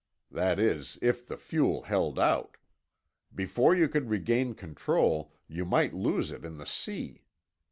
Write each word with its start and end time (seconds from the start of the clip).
That 0.31 0.57
is, 0.57 0.97
if 0.99 1.27
the 1.27 1.37
fuel 1.37 1.83
held 1.83 2.17
out. 2.17 2.57
Before 3.35 3.75
you 3.75 3.87
could 3.87 4.09
regain 4.09 4.55
control, 4.55 5.31
you 5.47 5.63
might 5.63 5.93
lose 5.93 6.31
it 6.31 6.43
in 6.43 6.57
the 6.57 6.65
sea. 6.65 7.21